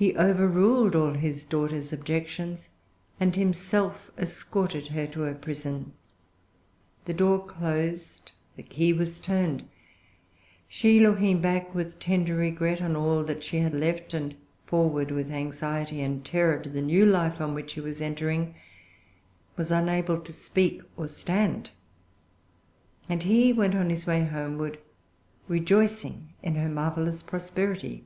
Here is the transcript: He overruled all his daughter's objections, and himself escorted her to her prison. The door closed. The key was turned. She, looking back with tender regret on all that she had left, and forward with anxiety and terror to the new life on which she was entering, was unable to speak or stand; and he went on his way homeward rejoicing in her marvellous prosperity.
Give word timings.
He 0.00 0.16
overruled 0.16 0.94
all 0.94 1.14
his 1.14 1.44
daughter's 1.44 1.92
objections, 1.92 2.70
and 3.18 3.34
himself 3.34 4.12
escorted 4.16 4.86
her 4.86 5.08
to 5.08 5.22
her 5.22 5.34
prison. 5.34 5.92
The 7.06 7.12
door 7.14 7.44
closed. 7.44 8.30
The 8.54 8.62
key 8.62 8.92
was 8.92 9.18
turned. 9.18 9.64
She, 10.68 11.00
looking 11.00 11.40
back 11.40 11.74
with 11.74 11.98
tender 11.98 12.36
regret 12.36 12.80
on 12.80 12.94
all 12.94 13.24
that 13.24 13.42
she 13.42 13.58
had 13.58 13.74
left, 13.74 14.14
and 14.14 14.36
forward 14.66 15.10
with 15.10 15.32
anxiety 15.32 16.00
and 16.00 16.24
terror 16.24 16.62
to 16.62 16.70
the 16.70 16.80
new 16.80 17.04
life 17.04 17.40
on 17.40 17.52
which 17.52 17.72
she 17.72 17.80
was 17.80 18.00
entering, 18.00 18.54
was 19.56 19.72
unable 19.72 20.20
to 20.20 20.32
speak 20.32 20.80
or 20.96 21.08
stand; 21.08 21.70
and 23.08 23.24
he 23.24 23.52
went 23.52 23.74
on 23.74 23.90
his 23.90 24.06
way 24.06 24.22
homeward 24.24 24.78
rejoicing 25.48 26.34
in 26.40 26.54
her 26.54 26.68
marvellous 26.68 27.20
prosperity. 27.24 28.04